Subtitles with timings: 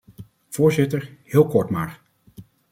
[0.49, 2.01] Voorzitter, heel kort maar.